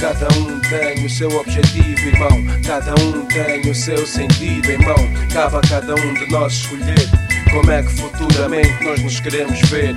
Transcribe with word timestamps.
Cada 0.00 0.28
um 0.38 0.60
tem 0.60 1.04
o 1.04 1.10
seu 1.10 1.28
objetivo, 1.30 2.00
irmão. 2.06 2.44
Cada 2.66 2.94
um 3.02 3.24
tem 3.26 3.70
o 3.70 3.74
seu 3.74 4.06
sentido, 4.06 4.70
irmão. 4.70 4.96
Cabe 5.32 5.56
a 5.56 5.60
cada 5.60 5.94
um 5.94 6.14
de 6.14 6.30
nós 6.30 6.52
escolher 6.52 7.08
como 7.50 7.70
é 7.70 7.82
que 7.82 7.90
futuramente 7.90 8.84
nós 8.84 9.02
nos 9.02 9.20
queremos 9.20 9.58
ver. 9.70 9.94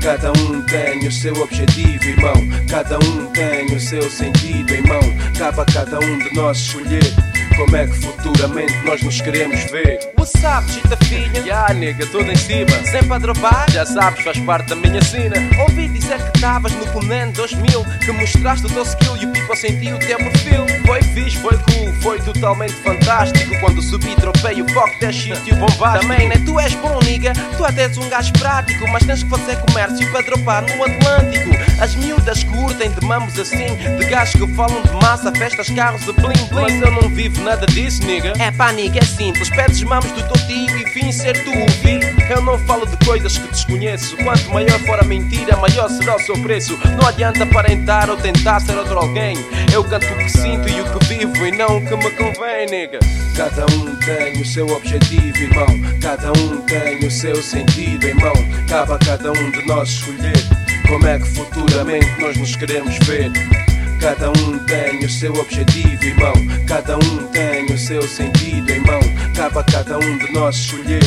Cada 0.00 0.30
um 0.32 0.62
tem 0.62 1.06
o 1.06 1.12
seu 1.12 1.34
objetivo, 1.34 2.04
irmão. 2.04 2.34
Cada 2.70 2.98
um 2.98 3.26
tem 3.32 3.66
o 3.74 3.80
seu 3.80 4.08
sentido, 4.08 4.72
irmão. 4.72 5.00
Cabe 5.36 5.60
a 5.60 5.64
cada 5.64 5.98
um 5.98 6.18
de 6.18 6.34
nós 6.34 6.58
escolher 6.58 7.33
como 7.56 7.76
é 7.76 7.86
que 7.86 7.94
futuramente 7.94 8.74
nós 8.84 9.02
nos 9.02 9.20
queremos 9.20 9.64
ver. 9.70 9.98
What's 10.18 10.34
up, 10.44 10.70
chita 10.70 10.96
filha? 11.04 11.40
Ya, 11.44 11.72
nega, 11.72 12.06
tudo 12.06 12.30
em 12.30 12.36
cima. 12.36 12.70
Sempre 12.90 13.12
a 13.12 13.18
dropar? 13.18 13.70
Já 13.70 13.86
sabes, 13.86 14.24
faz 14.24 14.38
parte 14.40 14.68
da 14.68 14.76
minha 14.76 15.02
cena. 15.02 15.36
Ouvi 15.60 15.88
dizer 15.88 16.18
que 16.18 16.36
estavas 16.36 16.72
no 16.72 16.86
Conan 16.88 17.30
2000 17.30 17.84
Que 18.00 18.12
mostraste 18.12 18.66
o 18.66 18.70
teu 18.70 18.82
skill 18.82 19.16
e 19.16 19.26
o 19.26 19.32
people 19.32 19.56
sentiu 19.56 19.96
o 19.96 19.98
teu 19.98 20.18
perfil 20.18 20.66
Foi 20.86 21.02
fixe, 21.02 21.36
foi 21.38 21.56
cool, 21.56 21.92
foi 22.00 22.18
totalmente 22.20 22.74
fantástico. 22.74 23.58
Quando 23.60 23.82
subi, 23.82 24.14
tropei 24.16 24.60
o 24.62 24.66
that 24.66 25.12
shit 25.12 25.40
e 25.46 25.52
o 25.52 25.56
bombástico. 25.56 26.02
Também, 26.02 26.28
né? 26.28 26.36
Tu 26.44 26.58
és 26.58 26.74
bom, 26.74 26.98
nigga 27.04 27.32
Tu 27.56 27.64
até 27.64 27.84
és 27.84 27.96
um 27.96 28.08
gajo 28.08 28.32
prático 28.34 28.86
Mas 28.88 29.04
tens 29.04 29.22
que 29.22 29.30
fazer 29.30 29.56
comércio 29.56 30.10
para 30.10 30.22
dropar 30.22 30.62
no 30.62 30.84
Atlântico 30.84 31.50
As 31.80 31.94
miúdas 31.96 32.44
curtem 32.44 32.90
de 32.90 33.06
mamos 33.06 33.38
assim 33.38 33.74
De 33.98 34.04
gajos 34.06 34.34
que 34.34 34.54
falam 34.54 34.82
de 34.82 34.92
massa, 35.02 35.32
festas, 35.32 35.68
carros 35.70 36.04
de 36.04 36.12
bling 36.12 36.48
Mas 36.52 36.72
bling 36.72 36.80
eu 36.80 36.90
não 36.92 37.08
vivo 37.08 37.43
nada 37.44 37.66
disso, 37.66 38.04
nigga. 38.04 38.32
É 38.38 38.50
pá, 38.50 38.72
nigga, 38.72 38.98
é 38.98 39.04
simples 39.04 39.50
Pedes 39.50 39.82
mamos 39.82 40.10
do 40.12 40.22
teu 40.22 40.46
tio 40.46 40.76
e 40.78 40.88
fins 40.90 41.16
ser 41.16 41.44
tu 41.44 41.50
o 41.50 41.70
filho 41.70 42.04
Eu 42.30 42.42
não 42.42 42.58
falo 42.66 42.86
de 42.86 42.96
coisas 43.04 43.36
que 43.36 43.46
desconheço. 43.48 44.16
Quanto 44.16 44.50
maior 44.50 44.78
for 44.80 44.98
a 44.98 45.04
mentira, 45.04 45.56
maior 45.56 45.88
será 45.88 46.16
o 46.16 46.20
seu 46.20 46.36
preço. 46.42 46.78
Não 46.98 47.06
adianta 47.06 47.44
aparentar 47.44 48.08
ou 48.08 48.16
tentar 48.16 48.60
ser 48.60 48.76
outro 48.76 48.98
alguém. 48.98 49.36
Eu 49.72 49.84
canto 49.84 50.06
o 50.06 50.16
que 50.16 50.28
sinto 50.30 50.68
e 50.68 50.80
o 50.80 50.98
que 50.98 51.04
vivo 51.06 51.46
e 51.46 51.52
não 51.52 51.76
o 51.76 51.86
que 51.86 51.96
me 51.96 52.10
convém, 52.12 52.66
nigga. 52.66 52.98
Cada 53.36 53.66
um 53.74 53.94
tem 53.96 54.40
o 54.40 54.44
seu 54.44 54.66
objetivo, 54.68 55.36
irmão. 55.36 55.66
Cada 56.00 56.32
um 56.32 56.62
tem 56.62 56.98
o 57.06 57.10
seu 57.10 57.36
sentido, 57.42 58.06
irmão. 58.06 58.32
Cabe 58.68 58.92
a 58.92 58.98
cada 58.98 59.30
um 59.32 59.50
de 59.50 59.66
nós 59.66 59.90
escolher 59.90 60.32
como 60.88 61.06
é 61.06 61.18
que 61.18 61.26
futuramente 61.26 62.20
nós 62.20 62.36
nos 62.36 62.56
queremos 62.56 62.96
ver. 63.06 63.30
Cada 64.04 64.28
um 64.28 64.58
tem 64.66 64.98
o 64.98 65.08
seu 65.08 65.32
objetivo, 65.32 66.04
irmão. 66.04 66.34
Cada 66.68 66.98
um 66.98 67.26
tem 67.28 67.64
o 67.72 67.78
seu 67.78 68.02
sentido, 68.02 68.70
irmão. 68.70 69.00
Cabe 69.34 69.58
a 69.58 69.62
cada 69.62 69.98
um 69.98 70.18
de 70.18 70.30
nós 70.30 70.56
escolher 70.56 71.00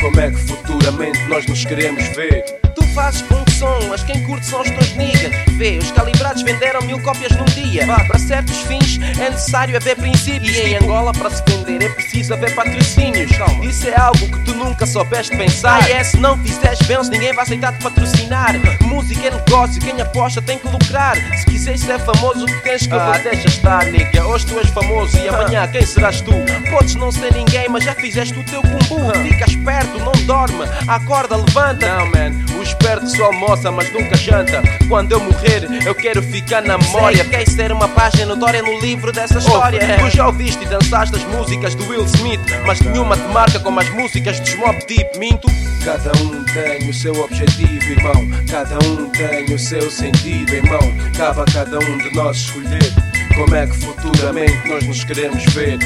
como 0.00 0.20
é 0.20 0.32
que 0.32 0.36
futuramente 0.36 1.22
nós 1.28 1.46
nos 1.46 1.64
queremos 1.64 2.02
ver. 2.16 2.44
Fazes 2.94 3.22
bom 3.22 3.44
som, 3.56 3.78
mas 3.88 4.02
quem 4.02 4.22
curte 4.24 4.46
são 4.46 4.62
os 4.62 4.70
teus 4.70 4.94
niggas. 4.94 5.30
Vê, 5.56 5.78
os 5.78 5.92
calibrados 5.92 6.42
venderam 6.42 6.80
mil 6.82 6.98
cópias 7.00 7.30
num 7.36 7.44
dia. 7.44 7.86
Para 7.86 8.18
certos 8.18 8.56
fins 8.62 8.98
é 9.18 9.30
necessário 9.30 9.76
haver 9.76 9.96
princípios. 9.96 10.56
E 10.56 10.60
em 10.60 10.76
Angola, 10.76 11.12
para 11.12 11.30
se 11.30 11.42
vender, 11.46 11.84
é 11.84 11.88
preciso 11.90 12.34
haver 12.34 12.54
patrocínios. 12.54 13.30
Isso 13.62 13.88
é 13.88 13.96
algo 13.96 14.18
que 14.18 14.44
tu 14.44 14.54
nunca 14.54 14.86
soubeste 14.86 15.36
pensar. 15.36 15.80
Ah, 15.82 15.90
é, 15.90 16.02
se 16.02 16.16
não 16.16 16.36
fizeres 16.38 16.80
bens, 16.86 17.08
ninguém 17.08 17.32
vai 17.32 17.44
aceitar 17.44 17.72
te 17.72 17.82
patrocinar. 17.82 18.54
Música 18.82 19.28
é 19.28 19.30
negócio, 19.30 19.80
quem 19.80 20.00
aposta 20.00 20.42
tem 20.42 20.58
que 20.58 20.66
lucrar. 20.66 21.16
Se 21.38 21.46
quiseres 21.46 21.80
ser 21.80 21.98
famoso, 22.00 22.46
tens 22.62 22.86
que. 22.86 22.94
Ah, 22.94 23.20
deixa 23.22 23.48
estar, 23.48 23.84
nigga. 23.86 24.26
Hoje 24.26 24.46
tu 24.46 24.58
és 24.58 24.68
famoso 24.70 25.16
e 25.18 25.28
amanhã 25.28 25.68
quem 25.68 25.84
serás 25.84 26.20
tu? 26.20 26.32
Podes 26.70 26.94
não 26.96 27.12
ser 27.12 27.32
ninguém, 27.34 27.68
mas 27.68 27.84
já 27.84 27.94
fizeste 27.94 28.38
o 28.38 28.44
teu 28.44 28.62
cumbu. 28.62 29.12
Fica 29.22 29.44
esperto, 29.44 29.98
não 29.98 30.12
dorme. 30.24 30.64
Acorda, 30.88 31.36
levanta. 31.36 31.86
Não, 31.86 32.06
man. 32.06 32.50
O 32.58 32.62
esperto 32.80 33.08
só 33.08 33.26
almoça, 33.26 33.70
mas 33.70 33.92
nunca 33.92 34.16
janta. 34.16 34.62
Quando 34.88 35.12
eu 35.12 35.20
morrer, 35.20 35.68
eu 35.84 35.94
quero 35.94 36.22
ficar 36.22 36.62
na 36.62 36.78
memória. 36.78 37.18
Sei, 37.18 37.28
queres 37.28 37.52
ser 37.52 37.72
uma 37.72 37.88
página 37.88 38.34
notória 38.34 38.62
no 38.62 38.80
livro 38.80 39.12
dessa 39.12 39.38
história. 39.38 39.80
Oh, 39.98 40.08
tu 40.08 40.16
já 40.16 40.26
ouviste 40.26 40.64
e 40.64 40.66
dançaste 40.66 41.16
as 41.16 41.24
músicas 41.24 41.74
do 41.74 41.86
Will 41.88 42.04
Smith, 42.06 42.40
mas 42.66 42.80
nenhuma 42.80 43.16
te 43.16 43.28
marca 43.28 43.60
como 43.60 43.78
as 43.80 43.88
músicas 43.90 44.40
dos 44.40 44.54
Mob 44.54 44.78
Deep. 44.86 45.18
Minto. 45.18 45.48
Cada 45.84 46.10
um 46.22 46.44
tem 46.44 46.88
o 46.88 46.94
seu 46.94 47.12
objetivo, 47.20 47.84
irmão. 47.84 48.28
Cada 48.50 48.78
um 48.86 49.10
tem 49.10 49.54
o 49.54 49.58
seu 49.58 49.90
sentido, 49.90 50.54
irmão. 50.54 50.80
Cabe 51.16 51.40
a 51.40 51.44
cada 51.44 51.78
um 51.78 51.98
de 51.98 52.14
nós 52.14 52.36
escolher 52.38 52.92
como 53.34 53.54
é 53.54 53.66
que 53.66 53.76
futuramente 53.76 54.68
nós 54.68 54.86
nos 54.86 55.04
queremos 55.04 55.44
ver. 55.52 55.78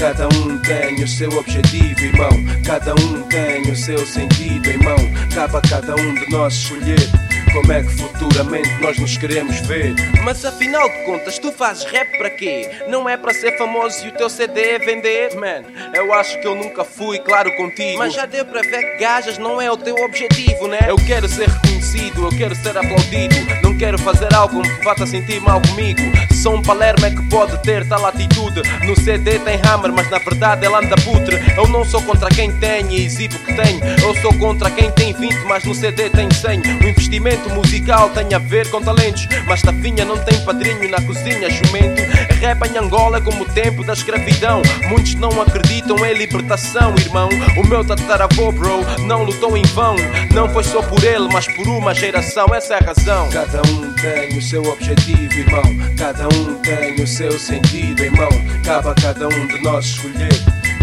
Cada 0.00 0.26
um 0.28 0.56
tem 0.60 0.94
o 1.04 1.06
seu 1.06 1.28
objetivo, 1.28 2.00
irmão. 2.00 2.30
Cada 2.64 2.94
um 2.94 3.20
tem 3.24 3.60
o 3.70 3.76
seu 3.76 3.98
sentido, 3.98 4.66
irmão. 4.66 4.96
Cabe 5.34 5.58
a 5.58 5.60
cada 5.60 5.94
um 5.94 6.14
de 6.14 6.30
nós 6.30 6.54
escolher 6.54 7.06
como 7.52 7.70
é 7.70 7.82
que 7.82 7.90
futuramente 7.90 8.70
nós 8.80 8.98
nos 8.98 9.18
queremos 9.18 9.60
ver. 9.60 9.94
Mas 10.24 10.42
afinal 10.42 10.88
de 10.88 11.04
contas, 11.04 11.38
tu 11.38 11.52
fazes 11.52 11.84
rap 11.84 12.16
para 12.16 12.30
quê? 12.30 12.70
Não 12.88 13.06
é 13.06 13.18
para 13.18 13.34
ser 13.34 13.58
famoso 13.58 14.06
e 14.06 14.08
o 14.08 14.12
teu 14.12 14.30
CD 14.30 14.70
é 14.70 14.78
vender? 14.78 15.34
Man, 15.34 15.64
eu 15.92 16.14
acho 16.14 16.40
que 16.40 16.46
eu 16.46 16.54
nunca 16.54 16.82
fui 16.82 17.18
claro 17.18 17.54
contigo. 17.58 17.98
Mas 17.98 18.14
já 18.14 18.24
deu 18.24 18.46
para 18.46 18.62
ver 18.62 18.92
que 18.92 19.00
gajas 19.00 19.36
não 19.36 19.60
é 19.60 19.70
o 19.70 19.76
teu 19.76 19.96
objetivo, 19.96 20.66
né? 20.66 20.78
Eu 20.88 20.96
quero 20.96 21.28
ser 21.28 21.46
reconhecido, 21.46 22.24
eu 22.24 22.38
quero 22.38 22.54
ser 22.54 22.74
aplaudido. 22.74 23.34
Não 23.62 23.76
quero 23.76 23.98
fazer 23.98 24.32
algo 24.32 24.62
que 24.62 24.82
vá-te 24.82 25.02
a 25.02 25.06
sentir 25.06 25.42
mal 25.42 25.60
comigo. 25.60 26.00
Sou 26.40 26.54
um 26.54 26.62
Palermo 26.62 27.04
é 27.04 27.10
que 27.10 27.22
pode 27.24 27.58
ter 27.58 27.86
tal 27.86 28.06
atitude. 28.06 28.62
No 28.86 28.98
CD 28.98 29.38
tem 29.40 29.56
hammer, 29.56 29.92
mas 29.92 30.08
na 30.08 30.16
verdade 30.16 30.64
ela 30.64 30.78
anda 30.78 30.96
putre. 30.96 31.36
Eu 31.54 31.68
não 31.68 31.84
sou 31.84 32.00
contra 32.00 32.30
quem 32.30 32.50
tem 32.52 32.86
e 32.90 33.04
exibo 33.04 33.38
que 33.40 33.52
tem. 33.52 33.78
Eu 34.02 34.14
sou 34.22 34.32
contra 34.38 34.70
quem 34.70 34.90
tem 34.90 35.12
20, 35.12 35.44
mas 35.44 35.64
no 35.64 35.74
CD 35.74 36.08
tem 36.08 36.30
100. 36.30 36.60
O 36.82 36.88
investimento 36.88 37.50
musical 37.50 38.08
tem 38.08 38.32
a 38.32 38.38
ver 38.38 38.70
com 38.70 38.80
talentos. 38.80 39.28
Mas 39.46 39.60
Tafinha 39.60 40.02
não 40.06 40.16
tem 40.16 40.40
padrinho 40.42 40.90
na 40.90 40.98
cozinha, 41.02 41.50
jumento. 41.50 42.00
Rap 42.40 42.66
em 42.66 42.78
Angola 42.78 43.18
é 43.18 43.20
como 43.20 43.42
o 43.42 43.52
tempo 43.52 43.84
da 43.84 43.92
escravidão. 43.92 44.62
Muitos 44.88 45.16
não 45.16 45.42
acreditam 45.42 46.02
em 46.06 46.14
libertação, 46.14 46.94
irmão. 46.96 47.28
O 47.58 47.66
meu 47.66 47.84
tataravô, 47.84 48.50
bro, 48.50 48.80
não 49.00 49.24
lutou 49.24 49.58
em 49.58 49.62
vão. 49.74 49.94
Não 50.34 50.48
foi 50.48 50.64
só 50.64 50.80
por 50.80 51.04
ele, 51.04 51.28
mas 51.30 51.46
por 51.48 51.68
uma 51.68 51.94
geração. 51.94 52.46
Essa 52.54 52.76
é 52.76 52.78
a 52.78 52.86
razão. 52.86 53.28
Cada 53.28 53.60
um 53.68 53.92
tem 53.92 54.38
o 54.38 54.40
seu 54.40 54.62
objetivo, 54.62 55.34
irmão. 55.34 55.62
Cada 55.98 56.29
tem 56.62 56.94
o 57.02 57.06
seu 57.06 57.38
sentido, 57.38 58.02
irmão. 58.02 58.28
Cabe 58.64 58.88
a 58.88 58.94
cada 58.94 59.28
um 59.28 59.46
de 59.46 59.62
nós 59.62 59.86
escolher 59.86 60.32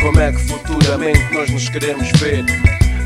como 0.01 0.19
é 0.19 0.31
que 0.31 0.39
futuramente 0.39 1.33
nós 1.33 1.49
nos 1.49 1.69
queremos 1.69 2.09
ver. 2.19 2.45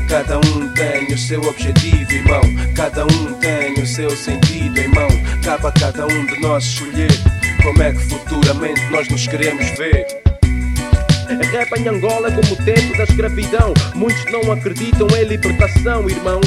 Cada 0.08 0.38
um 0.38 0.68
tem 0.74 1.06
o 1.06 1.18
seu 1.18 1.40
objetivo, 1.42 2.12
irmão. 2.12 2.42
Cada 2.74 3.04
um 3.04 3.32
tem 3.34 3.74
o 3.74 3.86
seu 3.86 4.10
sentido, 4.10 4.78
irmão. 4.78 5.08
Cabe 5.42 5.66
a 5.66 5.72
cada 5.72 6.06
um 6.06 6.26
de 6.26 6.40
nós 6.40 6.64
escolher 6.64 7.10
como 7.62 7.82
é 7.82 7.92
que 7.92 8.00
futuramente 8.00 8.82
nós 8.90 9.08
nos 9.08 9.26
queremos 9.26 9.66
ver. 9.78 10.06
Rap 11.52 11.78
em 11.78 11.88
Angola 11.88 12.28
é 12.28 12.30
como 12.30 12.52
o 12.52 12.64
tempo 12.64 12.96
da 12.96 13.04
escravidão. 13.04 13.74
Muitos 13.94 14.24
não 14.32 14.52
acreditam 14.52 15.06
em 15.16 15.24
libertação, 15.24 16.08
irmão. 16.08 16.40